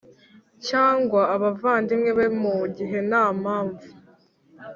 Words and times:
Cyangwa 0.67 1.21
abavandimwe 1.35 2.11
be 2.17 2.27
mu 2.41 2.55
gihe 2.77 2.97
nta 3.09 3.23
mpamvu 3.41 3.85